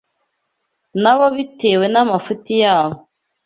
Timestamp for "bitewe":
1.35-1.85